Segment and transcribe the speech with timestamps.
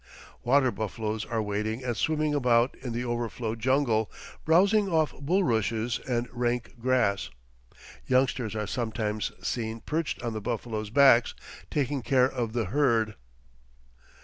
[0.43, 4.09] Water buffaloes are wading and swimming about in the overflowed jungle,
[4.43, 7.29] browsing off bulrushes and rank grass.
[8.07, 11.35] Youngsters are sometimes seen perched on the buffaloes' backs,
[11.69, 13.13] taking care of the herd.